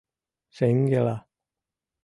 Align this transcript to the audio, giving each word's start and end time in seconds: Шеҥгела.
Шеҥгела. 0.55 1.15